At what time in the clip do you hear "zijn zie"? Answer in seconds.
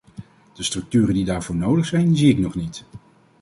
1.85-2.29